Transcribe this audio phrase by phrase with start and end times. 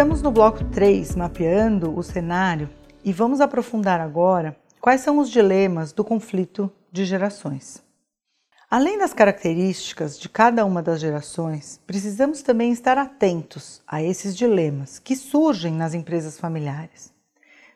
[0.00, 2.70] Estamos no bloco 3, mapeando o cenário,
[3.04, 7.82] e vamos aprofundar agora quais são os dilemas do conflito de gerações.
[8.70, 14.98] Além das características de cada uma das gerações, precisamos também estar atentos a esses dilemas
[14.98, 17.12] que surgem nas empresas familiares.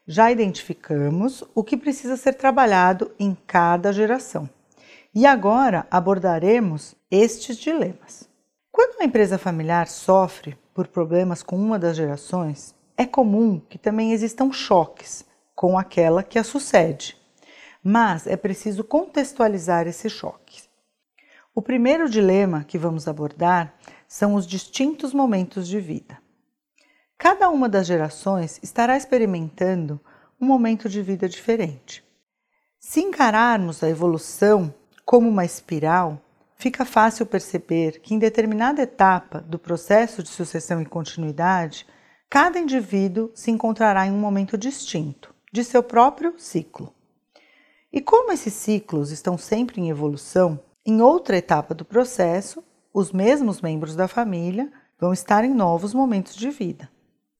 [0.06, 4.48] Já identificamos o que precisa ser trabalhado em cada geração.
[5.14, 8.26] E agora abordaremos estes dilemas.
[8.72, 14.12] Quando uma empresa familiar sofre por problemas com uma das gerações, é comum que também
[14.12, 15.24] existam choques
[15.54, 17.16] com aquela que a sucede.
[17.82, 20.68] Mas é preciso contextualizar esses choques.
[21.54, 23.74] O primeiro dilema que vamos abordar
[24.08, 26.18] são os distintos momentos de vida.
[27.16, 30.00] Cada uma das gerações estará experimentando
[30.40, 32.04] um momento de vida diferente.
[32.80, 36.20] Se encararmos a evolução como uma espiral,
[36.56, 41.86] fica fácil perceber que em determinada etapa do processo de sucessão e continuidade,
[42.28, 46.92] cada indivíduo se encontrará em um momento distinto de seu próprio ciclo.
[47.92, 53.60] E como esses ciclos estão sempre em evolução, em outra etapa do processo, os mesmos
[53.60, 56.90] membros da família vão estar em novos momentos de vida,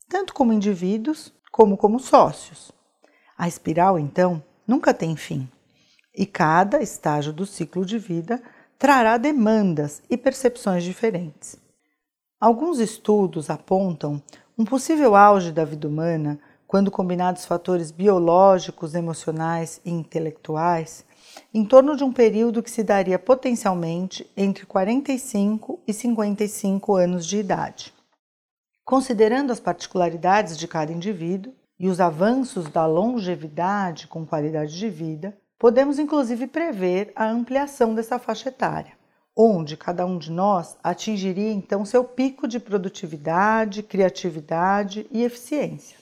[0.09, 2.73] tanto como indivíduos como como sócios.
[3.37, 5.49] A espiral, então, nunca tem fim,
[6.15, 8.41] e cada estágio do ciclo de vida
[8.79, 11.57] trará demandas e percepções diferentes.
[12.41, 14.23] Alguns estudos apontam
[14.59, 21.05] um possível auge da vida humana quando combinados fatores biológicos, emocionais e intelectuais,
[21.53, 27.39] em torno de um período que se daria potencialmente entre 45 e 55 anos de
[27.39, 27.95] idade.
[28.85, 35.37] Considerando as particularidades de cada indivíduo e os avanços da longevidade com qualidade de vida,
[35.65, 38.93] Podemos inclusive prever a ampliação dessa faixa etária,
[39.35, 45.97] onde cada um de nós atingiria então seu pico de produtividade, criatividade e eficiência.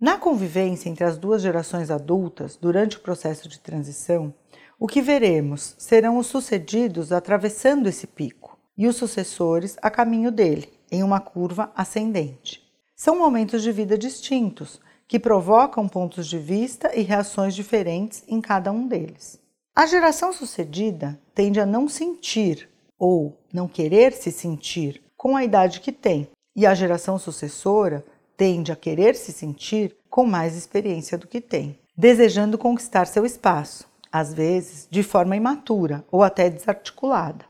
[0.00, 4.34] Na convivência entre as duas gerações adultas durante o processo de transição,
[4.80, 10.72] o que veremos serão os sucedidos atravessando esse pico e os sucessores a caminho dele,
[10.90, 12.68] em uma curva ascendente.
[12.96, 18.70] São momentos de vida distintos, que provocam pontos de vista e reações diferentes em cada
[18.70, 19.40] um deles.
[19.74, 25.80] A geração sucedida tende a não sentir ou não querer se sentir com a idade
[25.80, 28.04] que tem, e a geração sucessora
[28.36, 33.88] tende a querer se sentir com mais experiência do que tem, desejando conquistar seu espaço,
[34.12, 37.44] às vezes de forma imatura ou até desarticulada.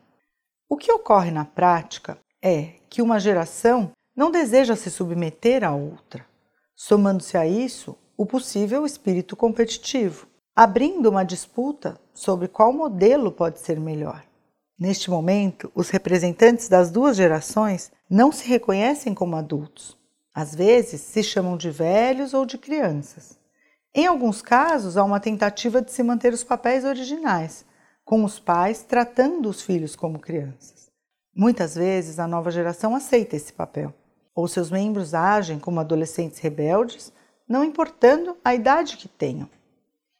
[0.69, 6.26] O que ocorre na prática é que uma geração não deseja se submeter à outra,
[6.78, 13.81] somando-se a isso o possível espírito competitivo, abrindo uma disputa sobre qual modelo pode ser
[13.81, 14.25] melhor.
[14.78, 19.99] Neste momento, os representantes das duas gerações não se reconhecem como adultos.
[20.33, 23.37] Às vezes, se chamam de velhos ou de crianças.
[23.93, 27.65] Em alguns casos, há uma tentativa de se manter os papéis originais,
[28.05, 30.88] com os pais tratando os filhos como crianças.
[31.34, 33.93] Muitas vezes, a nova geração aceita esse papel
[34.38, 37.12] ou seus membros agem como adolescentes rebeldes,
[37.49, 39.50] não importando a idade que tenham.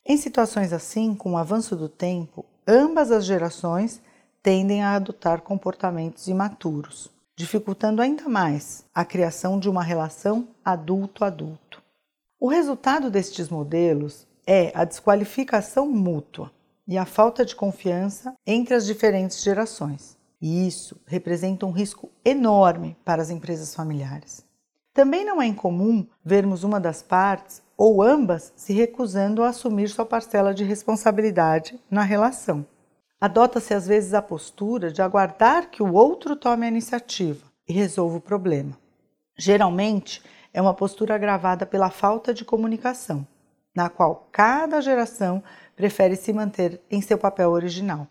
[0.05, 4.03] Em situações assim, com o avanço do tempo, ambas as gerações
[4.43, 11.81] tendem a adotar comportamentos imaturos, dificultando ainda mais a criação de uma relação adulto-adulto.
[12.41, 16.51] O resultado destes modelos é a desqualificação mútua
[16.89, 20.18] e a falta de confiança entre as diferentes gerações.
[20.41, 24.47] E isso representa um risco enorme para as empresas familiares.
[24.95, 30.05] Também não é incomum vermos uma das partes ou ambas se recusando a assumir sua
[30.05, 32.67] parcela de responsabilidade na relação.
[33.21, 38.17] Adota-se às vezes a postura de aguardar que o outro tome a iniciativa e resolva
[38.17, 38.79] o problema.
[39.37, 40.23] Geralmente,
[40.53, 43.27] é uma postura agravada pela falta de comunicação,
[43.75, 45.43] na qual cada geração
[45.77, 48.09] prefere se manter em seu papel original.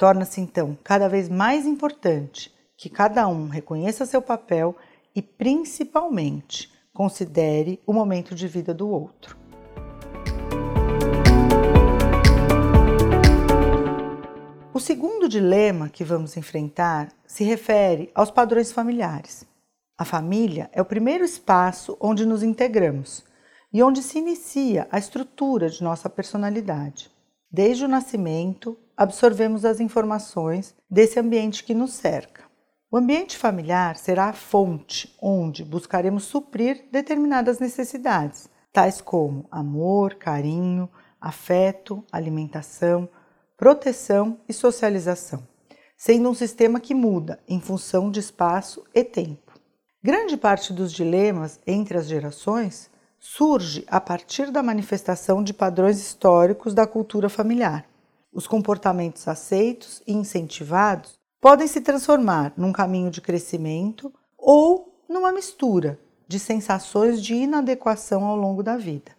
[0.00, 4.74] Torna-se então cada vez mais importante que cada um reconheça seu papel
[5.14, 9.36] e, principalmente, considere o momento de vida do outro.
[14.72, 19.44] O segundo dilema que vamos enfrentar se refere aos padrões familiares.
[19.98, 23.22] A família é o primeiro espaço onde nos integramos
[23.70, 27.10] e onde se inicia a estrutura de nossa personalidade.
[27.52, 32.44] Desde o nascimento, absorvemos as informações desse ambiente que nos cerca.
[32.92, 40.88] O ambiente familiar será a fonte onde buscaremos suprir determinadas necessidades, tais como amor, carinho,
[41.20, 43.08] afeto, alimentação,
[43.56, 45.46] proteção e socialização,
[45.96, 49.52] sendo um sistema que muda em função de espaço e tempo.
[50.02, 52.89] Grande parte dos dilemas entre as gerações
[53.20, 57.84] surge a partir da manifestação de padrões históricos da cultura familiar.
[58.32, 66.00] Os comportamentos aceitos e incentivados podem se transformar num caminho de crescimento ou numa mistura
[66.26, 69.12] de sensações de inadequação ao longo da vida.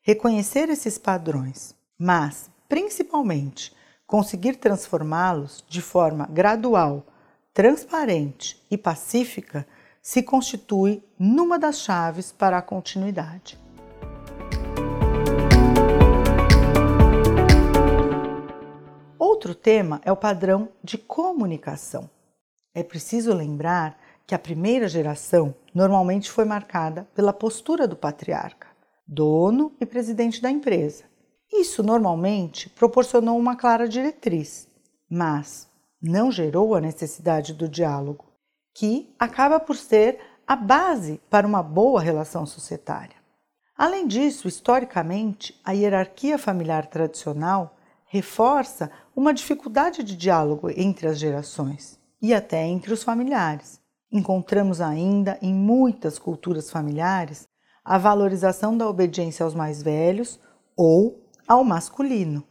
[0.00, 3.74] Reconhecer esses padrões, mas principalmente
[4.06, 7.04] conseguir transformá-los de forma gradual,
[7.52, 9.66] transparente e pacífica
[10.02, 13.56] se constitui numa das chaves para a continuidade.
[19.16, 22.10] Outro tema é o padrão de comunicação.
[22.74, 23.96] É preciso lembrar
[24.26, 28.66] que a primeira geração normalmente foi marcada pela postura do patriarca,
[29.06, 31.04] dono e presidente da empresa.
[31.52, 34.66] Isso normalmente proporcionou uma clara diretriz,
[35.08, 35.68] mas
[36.00, 38.31] não gerou a necessidade do diálogo,
[38.74, 43.16] que acaba por ser a base para uma boa relação societária.
[43.76, 47.76] Além disso, historicamente, a hierarquia familiar tradicional
[48.06, 53.80] reforça uma dificuldade de diálogo entre as gerações e até entre os familiares.
[54.10, 57.48] Encontramos ainda em muitas culturas familiares
[57.84, 60.38] a valorização da obediência aos mais velhos
[60.76, 62.44] ou ao masculino.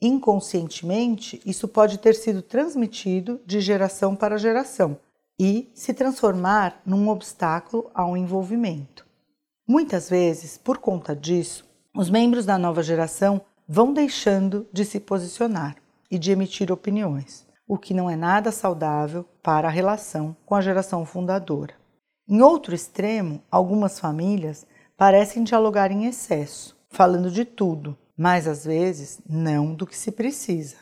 [0.00, 4.98] Inconscientemente, isso pode ter sido transmitido de geração para geração
[5.38, 9.06] e se transformar num obstáculo ao envolvimento.
[9.66, 15.76] Muitas vezes, por conta disso, os membros da nova geração vão deixando de se posicionar
[16.10, 20.60] e de emitir opiniões, o que não é nada saudável para a relação com a
[20.60, 21.74] geração fundadora.
[22.26, 29.20] Em outro extremo, algumas famílias parecem dialogar em excesso, falando de tudo, mas às vezes
[29.28, 30.76] não do que se precisa.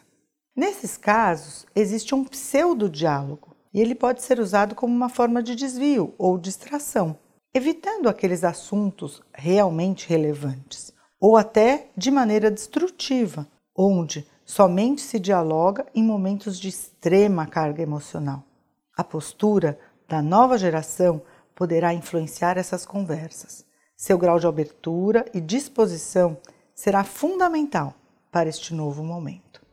[0.57, 6.15] Nesses casos, existe um pseudo-diálogo e ele pode ser usado como uma forma de desvio
[6.17, 7.19] ou distração,
[7.53, 13.47] evitando aqueles assuntos realmente relevantes ou até de maneira destrutiva,
[13.77, 18.43] onde somente se dialoga em momentos de extrema carga emocional.
[18.97, 19.79] A postura
[20.09, 21.21] da nova geração
[21.55, 23.67] poderá influenciar essas conversas.
[23.95, 26.39] Seu grau de abertura e disposição
[26.75, 27.93] será fundamental
[28.33, 29.66] para este novo momento.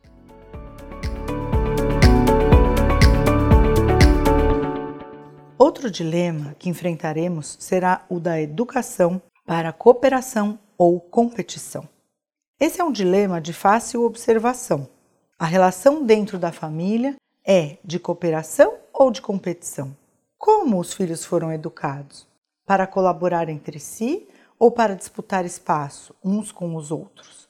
[5.66, 11.88] Outro dilema que enfrentaremos será o da educação para cooperação ou competição.
[12.60, 14.86] Esse é um dilema de fácil observação.
[15.38, 17.16] A relação dentro da família
[17.46, 19.96] é de cooperação ou de competição?
[20.36, 22.28] Como os filhos foram educados?
[22.66, 24.28] Para colaborar entre si
[24.58, 27.48] ou para disputar espaço uns com os outros?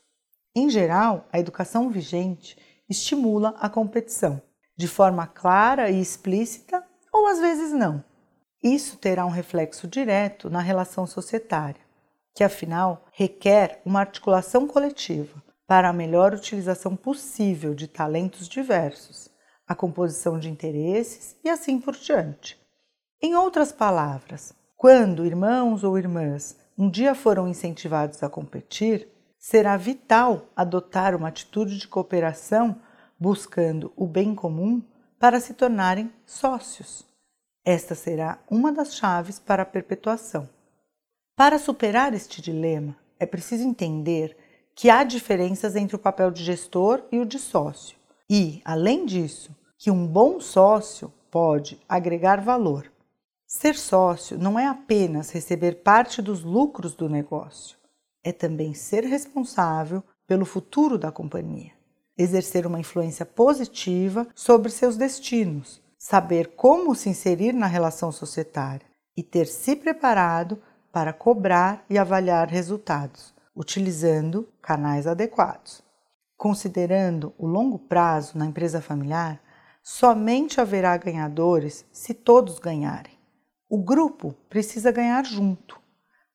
[0.54, 2.56] Em geral, a educação vigente
[2.88, 4.40] estimula a competição,
[4.76, 6.63] de forma clara e explícita
[7.24, 8.04] ou às vezes não.
[8.62, 11.82] Isso terá um reflexo direto na relação societária
[12.34, 19.30] que afinal requer uma articulação coletiva para a melhor utilização possível de talentos diversos,
[19.66, 22.60] a composição de interesses e assim por diante.
[23.22, 30.48] Em outras palavras, quando irmãos ou irmãs um dia foram incentivados a competir, será vital
[30.56, 32.80] adotar uma atitude de cooperação
[33.18, 34.82] buscando o bem comum
[35.18, 37.13] para se tornarem sócios.
[37.64, 40.48] Esta será uma das chaves para a perpetuação.
[41.34, 44.36] Para superar este dilema, é preciso entender
[44.74, 47.96] que há diferenças entre o papel de gestor e o de sócio,
[48.28, 52.92] e, além disso, que um bom sócio pode agregar valor.
[53.46, 57.78] Ser sócio não é apenas receber parte dos lucros do negócio,
[58.22, 61.72] é também ser responsável pelo futuro da companhia,
[62.16, 69.22] exercer uma influência positiva sobre seus destinos, saber como se inserir na relação societária e
[69.22, 75.82] ter se preparado para cobrar e avaliar resultados, utilizando canais adequados.
[76.36, 79.40] Considerando o longo prazo na empresa familiar,
[79.82, 83.18] somente haverá ganhadores se todos ganharem.
[83.66, 85.80] O grupo precisa ganhar junto.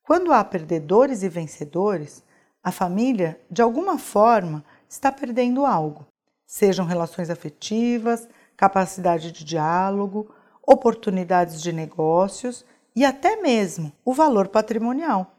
[0.01, 2.23] Quando há perdedores e vencedores,
[2.63, 6.07] a família, de alguma forma, está perdendo algo,
[6.43, 8.27] sejam relações afetivas,
[8.59, 10.29] capacidade de diálogo,
[10.67, 15.33] oportunidades de negócios e até mesmo o valor patrimonial.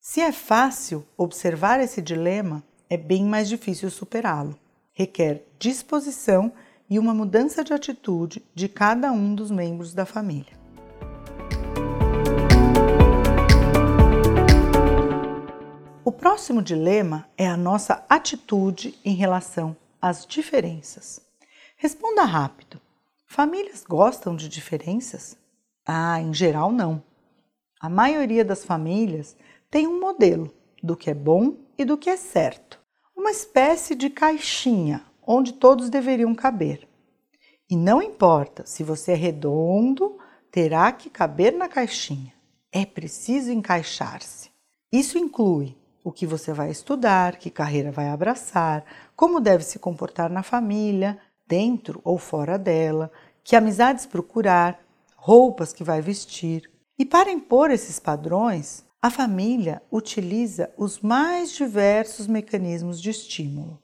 [0.00, 4.58] Se é fácil observar esse dilema, é bem mais difícil superá-lo.
[4.94, 6.50] Requer disposição
[6.88, 10.56] e uma mudança de atitude de cada um dos membros da família.
[16.02, 21.25] O próximo dilema é a nossa atitude em relação às diferenças.
[21.76, 22.80] Responda rápido:
[23.26, 25.36] famílias gostam de diferenças?
[25.84, 27.02] Ah, em geral não.
[27.78, 29.36] A maioria das famílias
[29.70, 30.52] tem um modelo
[30.82, 32.80] do que é bom e do que é certo,
[33.14, 36.88] uma espécie de caixinha onde todos deveriam caber.
[37.68, 40.18] E não importa se você é redondo,
[40.50, 42.32] terá que caber na caixinha.
[42.72, 44.50] É preciso encaixar-se.
[44.90, 48.84] Isso inclui o que você vai estudar, que carreira vai abraçar,
[49.16, 53.10] como deve se comportar na família, dentro ou fora dela,
[53.42, 54.80] que amizades procurar,
[55.14, 56.70] roupas que vai vestir.
[56.98, 63.80] E para impor esses padrões, a família utiliza os mais diversos mecanismos de estímulo.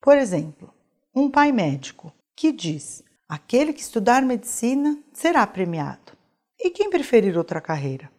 [0.00, 0.72] Por exemplo,
[1.14, 6.12] um pai médico que diz: aquele que estudar medicina será premiado.
[6.58, 8.10] E quem preferir outra carreira?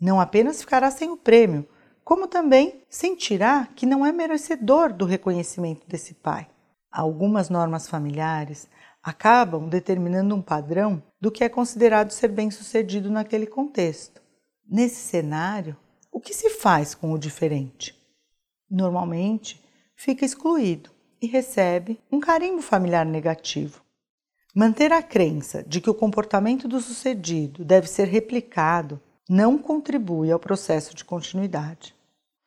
[0.00, 1.66] Não apenas ficará sem o prêmio,
[2.04, 6.46] como também sentirá que não é merecedor do reconhecimento desse pai.
[6.96, 8.68] Algumas normas familiares
[9.02, 14.22] acabam determinando um padrão do que é considerado ser bem-sucedido naquele contexto.
[14.64, 15.76] Nesse cenário,
[16.12, 18.00] o que se faz com o diferente?
[18.70, 19.60] Normalmente,
[19.96, 20.88] fica excluído
[21.20, 23.82] e recebe um carimbo familiar negativo.
[24.54, 30.38] Manter a crença de que o comportamento do sucedido deve ser replicado não contribui ao
[30.38, 31.92] processo de continuidade.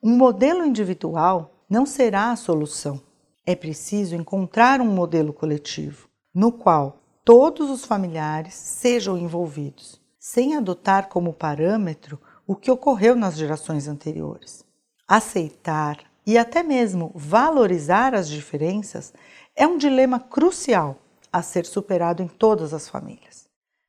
[0.02, 3.07] Um modelo individual não será a solução.
[3.50, 11.08] É preciso encontrar um modelo coletivo, no qual todos os familiares sejam envolvidos, sem adotar
[11.08, 14.62] como parâmetro o que ocorreu nas gerações anteriores.
[15.08, 19.14] Aceitar e até mesmo valorizar as diferenças
[19.56, 20.98] é um dilema crucial
[21.32, 23.48] a ser superado em todas as famílias.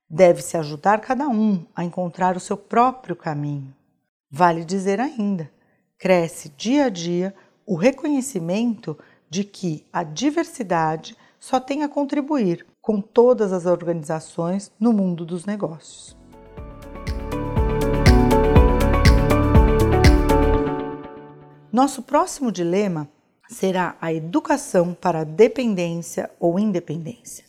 [0.09, 3.75] Deve-se ajudar cada um a encontrar o seu próprio caminho.
[4.31, 5.51] Vale dizer ainda,
[5.97, 7.35] cresce dia a dia
[7.65, 8.97] o reconhecimento
[9.29, 15.45] de que a diversidade só tem a contribuir com todas as organizações no mundo dos
[15.45, 16.17] negócios.
[21.71, 23.07] Nosso próximo dilema
[23.47, 27.45] será a educação para dependência ou independência.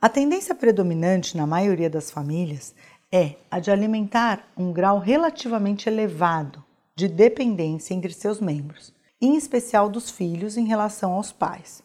[0.00, 2.74] A tendência predominante na maioria das famílias
[3.10, 6.62] é a de alimentar um grau relativamente elevado
[6.94, 8.92] de dependência entre seus membros,
[9.24, 11.82] em especial dos filhos em relação aos pais.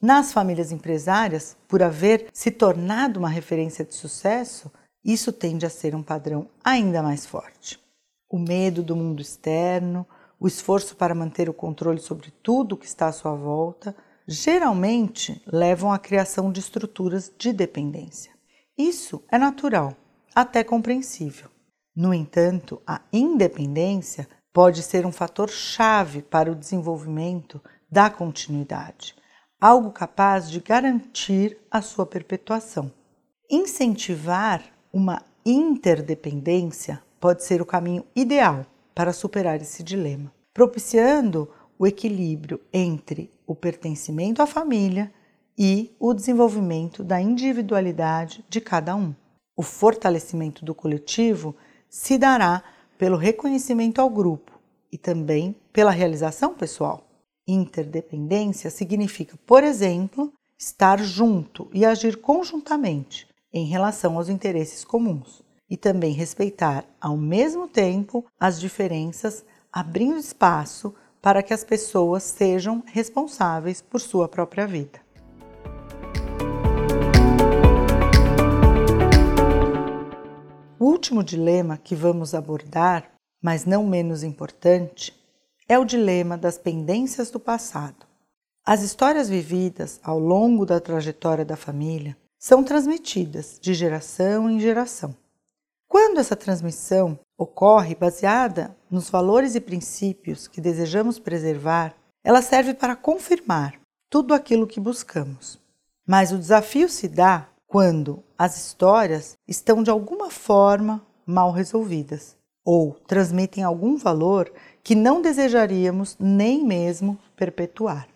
[0.00, 4.70] Nas famílias empresárias, por haver se tornado uma referência de sucesso,
[5.02, 7.80] isso tende a ser um padrão ainda mais forte.
[8.28, 10.06] O medo do mundo externo,
[10.38, 15.90] o esforço para manter o controle sobre tudo que está à sua volta, geralmente levam
[15.90, 18.32] à criação de estruturas de dependência.
[18.76, 19.96] Isso é natural,
[20.34, 21.48] até compreensível.
[21.96, 29.16] No entanto, a independência pode ser um fator chave para o desenvolvimento da continuidade,
[29.60, 32.90] algo capaz de garantir a sua perpetuação.
[33.50, 42.60] Incentivar uma interdependência pode ser o caminho ideal para superar esse dilema, propiciando o equilíbrio
[42.72, 45.12] entre o pertencimento à família
[45.58, 49.12] e o desenvolvimento da individualidade de cada um.
[49.56, 51.56] O fortalecimento do coletivo
[51.90, 52.62] se dará
[52.98, 54.52] pelo reconhecimento ao grupo
[54.90, 57.06] e também pela realização pessoal.
[57.46, 65.76] Interdependência significa, por exemplo, estar junto e agir conjuntamente em relação aos interesses comuns, e
[65.76, 73.80] também respeitar, ao mesmo tempo, as diferenças, abrindo espaço para que as pessoas sejam responsáveis
[73.80, 75.03] por sua própria vida.
[81.04, 85.14] Último dilema que vamos abordar, mas não menos importante,
[85.68, 88.06] é o dilema das pendências do passado.
[88.64, 95.14] As histórias vividas ao longo da trajetória da família são transmitidas de geração em geração.
[95.86, 101.94] Quando essa transmissão ocorre baseada nos valores e princípios que desejamos preservar,
[102.24, 105.60] ela serve para confirmar tudo aquilo que buscamos.
[106.06, 112.92] Mas o desafio se dá quando as histórias estão de alguma forma mal resolvidas ou
[112.92, 114.48] transmitem algum valor
[114.80, 118.06] que não desejaríamos nem mesmo perpetuar.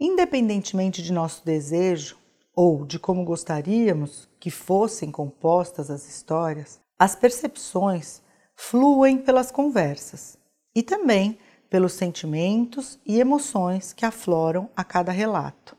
[0.00, 2.18] Independentemente de nosso desejo
[2.52, 8.22] ou de como gostaríamos que fossem compostas as histórias, as percepções
[8.56, 10.36] fluem pelas conversas
[10.74, 11.38] e também
[11.70, 15.76] pelos sentimentos e emoções que afloram a cada relato.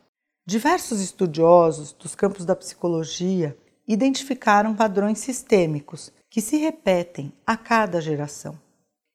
[0.48, 8.56] Diversos estudiosos dos campos da psicologia identificaram padrões sistêmicos que se repetem a cada geração.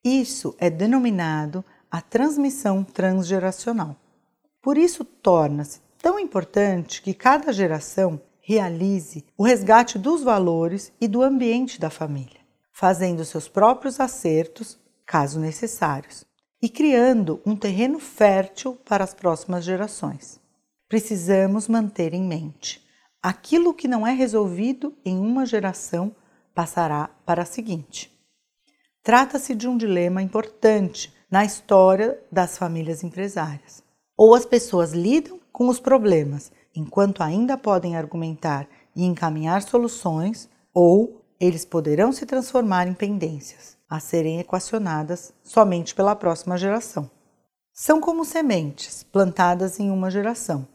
[0.04, 3.96] Isso é denominado a transmissão transgeracional.
[4.62, 11.22] Por isso, torna-se tão importante que cada geração realize o resgate dos valores e do
[11.22, 12.42] ambiente da família,
[12.74, 16.26] fazendo seus próprios acertos, caso necessários,
[16.62, 20.41] e criando um terreno fértil para as próximas gerações.
[20.92, 22.86] Precisamos manter em mente:
[23.24, 26.14] aquilo que não é resolvido em uma geração
[26.54, 28.12] passará para a seguinte.
[29.02, 33.82] Trata-se de um dilema importante na história das famílias empresárias.
[34.18, 41.22] Ou as pessoas lidam com os problemas enquanto ainda podem argumentar e encaminhar soluções, ou
[41.40, 47.10] eles poderão se transformar em pendências a serem equacionadas somente pela próxima geração.
[47.72, 50.68] São como sementes plantadas em uma geração,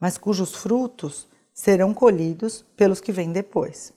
[0.00, 3.92] mas cujos frutos serão colhidos pelos que vêm depois.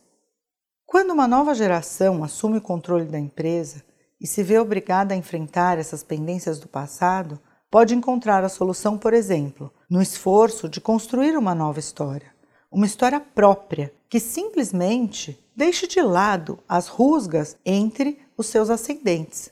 [0.85, 3.83] Quando uma nova geração assume o controle da empresa
[4.19, 7.39] e se vê obrigada a enfrentar essas pendências do passado,
[7.71, 12.31] pode encontrar a solução, por exemplo, no esforço de construir uma nova história,
[12.71, 19.51] uma história própria que simplesmente deixe de lado as rusgas entre os seus ascendentes.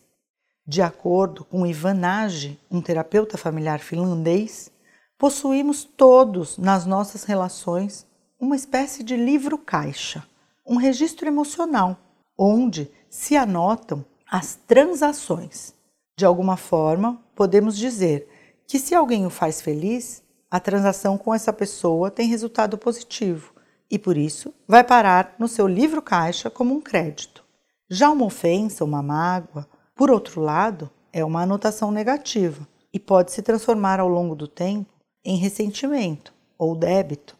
[0.67, 4.71] De acordo com Ivan Nagy, um terapeuta familiar finlandês,
[5.21, 8.07] possuímos todos nas nossas relações
[8.39, 10.23] uma espécie de livro-caixa
[10.65, 11.95] um registro emocional,
[12.35, 15.75] onde se anotam as transações.
[16.17, 18.27] De alguma forma, podemos dizer
[18.65, 23.53] que se alguém o faz feliz, a transação com essa pessoa tem resultado positivo
[23.91, 27.43] e por isso vai parar no seu livro caixa como um crédito.
[27.87, 33.43] Já uma ofensa, uma mágoa, por outro lado, é uma anotação negativa e pode se
[33.43, 34.90] transformar ao longo do tempo
[35.23, 37.37] em ressentimento ou débito.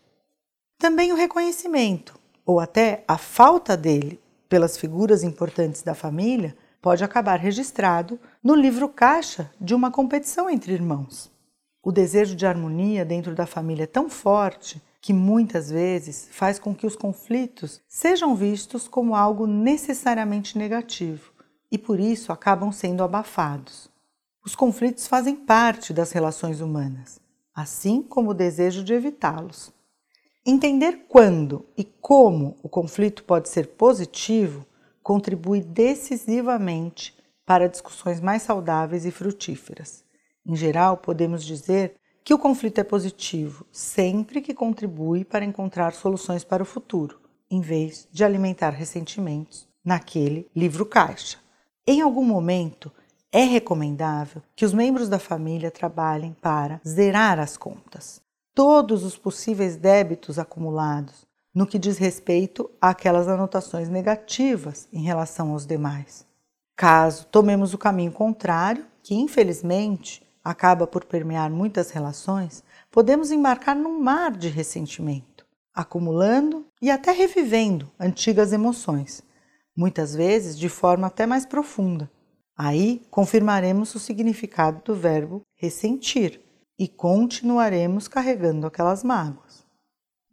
[0.77, 4.19] Também o reconhecimento, ou até a falta dele
[4.49, 10.73] pelas figuras importantes da família pode acabar registrado no livro caixa de uma competição entre
[10.73, 11.31] irmãos.
[11.83, 16.75] O desejo de harmonia dentro da família é tão forte que muitas vezes faz com
[16.75, 21.31] que os conflitos sejam vistos como algo necessariamente negativo
[21.71, 23.89] e por isso acabam sendo abafados.
[24.43, 27.20] Os conflitos fazem parte das relações humanas,
[27.53, 29.71] assim como o desejo de evitá-los.
[30.45, 34.65] Entender quando e como o conflito pode ser positivo
[35.03, 40.03] contribui decisivamente para discussões mais saudáveis e frutíferas.
[40.45, 46.43] Em geral, podemos dizer que o conflito é positivo sempre que contribui para encontrar soluções
[46.43, 51.37] para o futuro, em vez de alimentar ressentimentos naquele livro-caixa.
[51.85, 52.91] Em algum momento,
[53.31, 58.21] é recomendável que os membros da família trabalhem para zerar as contas
[58.53, 65.65] todos os possíveis débitos acumulados no que diz respeito àquelas anotações negativas em relação aos
[65.65, 66.25] demais.
[66.75, 73.99] Caso tomemos o caminho contrário, que infelizmente acaba por permear muitas relações, podemos embarcar num
[73.99, 79.21] mar de ressentimento, acumulando e até revivendo antigas emoções,
[79.75, 82.09] muitas vezes de forma até mais profunda.
[82.57, 86.41] Aí confirmaremos o significado do verbo ressentir
[86.77, 89.65] e continuaremos carregando aquelas mágoas.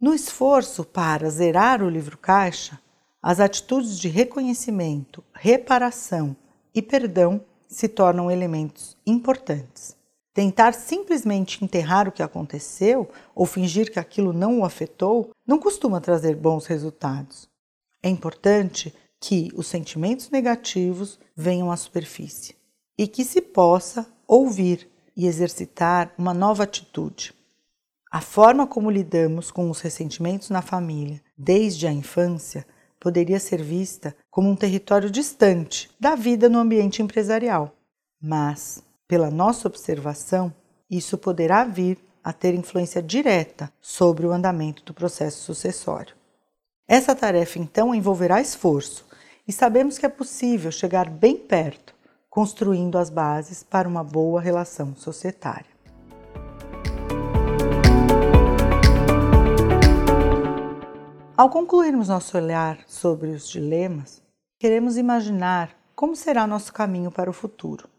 [0.01, 2.79] No esforço para zerar o livro-caixa,
[3.21, 6.35] as atitudes de reconhecimento, reparação
[6.73, 9.95] e perdão se tornam elementos importantes.
[10.33, 15.99] Tentar simplesmente enterrar o que aconteceu ou fingir que aquilo não o afetou não costuma
[15.99, 17.49] trazer bons resultados.
[18.01, 22.55] É importante que os sentimentos negativos venham à superfície
[22.97, 27.33] e que se possa ouvir e exercitar uma nova atitude.
[28.11, 32.65] A forma como lidamos com os ressentimentos na família desde a infância
[32.99, 37.73] poderia ser vista como um território distante da vida no ambiente empresarial.
[38.21, 40.53] Mas, pela nossa observação,
[40.89, 46.15] isso poderá vir a ter influência direta sobre o andamento do processo sucessório.
[46.87, 49.05] Essa tarefa então envolverá esforço,
[49.49, 51.95] e sabemos que é possível chegar bem perto
[52.29, 55.71] construindo as bases para uma boa relação societária.
[61.35, 64.21] Ao concluirmos nosso olhar sobre os dilemas,
[64.59, 67.89] queremos imaginar como será nosso caminho para o futuro.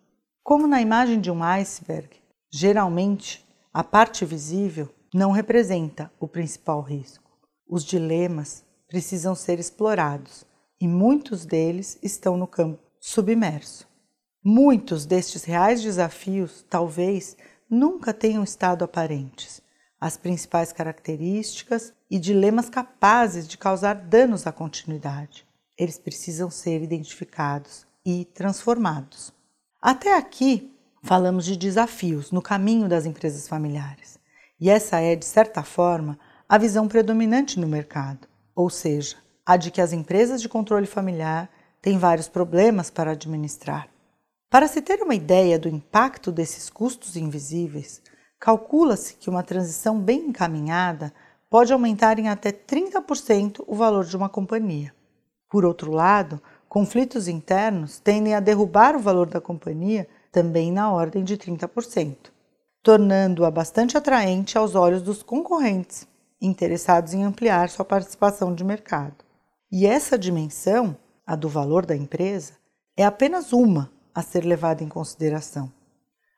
[0.44, 2.10] Como na imagem de um iceberg,
[2.48, 7.28] geralmente a parte visível não representa o principal risco.
[7.68, 10.48] Os dilemas precisam ser explorados
[10.80, 13.86] e muitos deles estão no campo submerso.
[14.42, 17.36] Muitos destes reais desafios talvez
[17.68, 19.60] nunca tenham estado aparentes.
[20.00, 25.46] As principais características e dilemas capazes de causar danos à continuidade.
[25.76, 29.32] Eles precisam ser identificados e transformados.
[29.80, 34.18] Até aqui, falamos de desafios no caminho das empresas familiares.
[34.58, 39.70] E essa é, de certa forma, a visão predominante no mercado, ou seja, a de
[39.70, 41.48] que as empresas de controle familiar
[41.80, 43.88] têm vários problemas para administrar.
[44.50, 48.02] Para se ter uma ideia do impacto desses custos invisíveis,
[48.38, 51.12] calcula-se que uma transição bem encaminhada
[51.48, 54.94] pode aumentar em até 30% o valor de uma companhia.
[55.48, 61.24] Por outro lado, conflitos internos tendem a derrubar o valor da companhia também na ordem
[61.24, 62.16] de 30%,
[62.82, 66.08] tornando-a bastante atraente aos olhos dos concorrentes
[66.40, 69.29] interessados em ampliar sua participação de mercado.
[69.72, 72.54] E essa dimensão, a do valor da empresa,
[72.96, 75.72] é apenas uma a ser levada em consideração.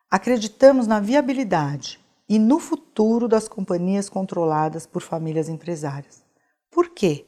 [0.09, 6.23] Acreditamos na viabilidade e no futuro das companhias controladas por famílias empresárias.
[6.69, 7.25] Por quê?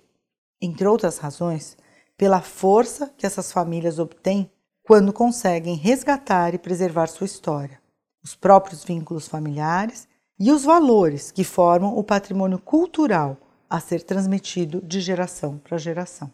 [0.62, 1.76] Entre outras razões,
[2.15, 4.52] pela força que essas famílias obtêm
[4.84, 7.82] quando conseguem resgatar e preservar sua história,
[8.24, 10.08] os próprios vínculos familiares
[10.39, 13.38] e os valores que formam o patrimônio cultural
[13.69, 16.32] a ser transmitido de geração para geração.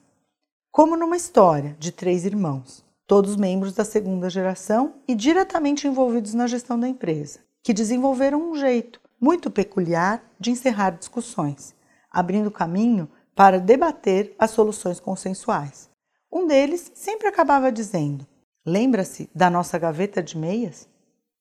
[0.71, 6.47] Como numa história de três irmãos, todos membros da segunda geração e diretamente envolvidos na
[6.47, 11.75] gestão da empresa, que desenvolveram um jeito muito peculiar de encerrar discussões,
[12.09, 15.89] abrindo caminho para debater as soluções consensuais.
[16.31, 18.25] Um deles sempre acabava dizendo:
[18.65, 20.87] Lembra-se da nossa gaveta de meias?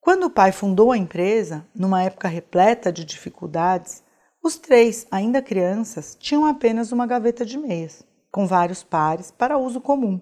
[0.00, 4.02] Quando o pai fundou a empresa, numa época repleta de dificuldades,
[4.42, 9.80] os três, ainda crianças, tinham apenas uma gaveta de meias, com vários pares para uso
[9.80, 10.20] comum.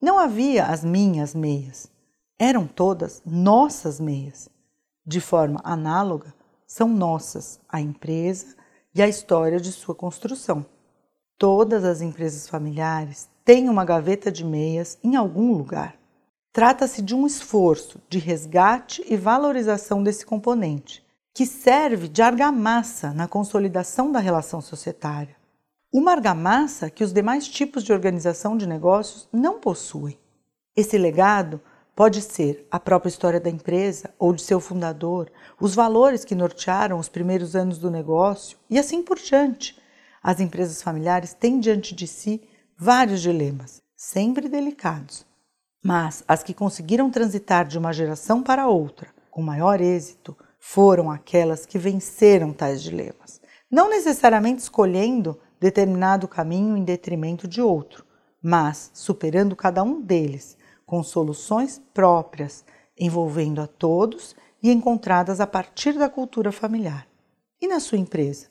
[0.00, 1.90] Não havia as minhas meias,
[2.38, 4.48] eram todas nossas meias.
[5.04, 6.32] De forma análoga,
[6.66, 8.54] são nossas a empresa
[8.94, 10.64] e a história de sua construção.
[11.36, 15.96] Todas as empresas familiares têm uma gaveta de meias em algum lugar.
[16.52, 21.04] Trata-se de um esforço de resgate e valorização desse componente,
[21.38, 25.36] que serve de argamassa na consolidação da relação societária.
[25.92, 30.18] Uma argamassa que os demais tipos de organização de negócios não possuem.
[30.74, 31.60] Esse legado
[31.94, 36.98] pode ser a própria história da empresa ou de seu fundador, os valores que nortearam
[36.98, 39.80] os primeiros anos do negócio e assim por diante.
[40.20, 42.42] As empresas familiares têm diante de si
[42.76, 45.24] vários dilemas, sempre delicados,
[45.84, 51.64] mas as que conseguiram transitar de uma geração para outra com maior êxito foram aquelas
[51.64, 53.40] que venceram tais dilemas,
[53.70, 58.04] não necessariamente escolhendo determinado caminho em detrimento de outro,
[58.42, 62.64] mas superando cada um deles com soluções próprias,
[62.98, 67.06] envolvendo a todos e encontradas a partir da cultura familiar.
[67.60, 68.48] E na sua empresa?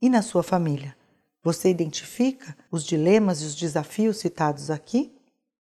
[0.00, 0.96] E na sua família?
[1.42, 5.16] Você identifica os dilemas e os desafios citados aqui?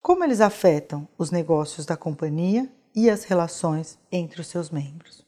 [0.04, 5.24] como eles afetam os negócios da companhia e as relações entre os seus membros.